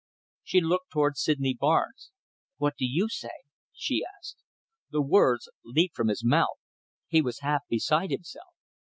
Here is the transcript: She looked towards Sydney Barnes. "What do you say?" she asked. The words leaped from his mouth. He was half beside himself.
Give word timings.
She 0.43 0.61
looked 0.61 0.89
towards 0.89 1.21
Sydney 1.21 1.53
Barnes. 1.53 2.09
"What 2.57 2.73
do 2.75 2.85
you 2.85 3.07
say?" 3.07 3.29
she 3.71 4.03
asked. 4.17 4.37
The 4.89 4.99
words 5.03 5.47
leaped 5.63 5.95
from 5.95 6.07
his 6.07 6.25
mouth. 6.25 6.57
He 7.07 7.21
was 7.21 7.41
half 7.41 7.61
beside 7.69 8.09
himself. 8.09 8.55